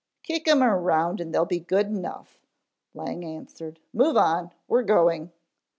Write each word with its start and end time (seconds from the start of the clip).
"Kick 0.23 0.47
'em 0.47 0.63
around 0.63 1.21
and 1.21 1.31
they'll 1.31 1.45
be 1.45 1.59
good 1.59 1.85
enough," 1.85 2.39
Lang 2.95 3.23
answered. 3.23 3.79
"Move 3.93 4.17
on, 4.17 4.49
we're 4.67 4.81
going." 4.81 5.31